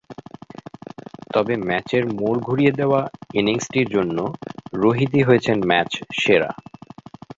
[1.33, 3.01] তবে ম্যাচের মোড় ঘুরিয়ে দেওয়া
[3.33, 4.17] ইনিংসটির জন্য
[4.73, 6.51] রোহিতই হয়েছেন ম্যাচ সেরা।